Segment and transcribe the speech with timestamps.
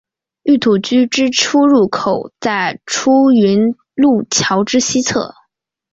[0.41, 5.35] 御土居之出入口在出云路桥之西侧。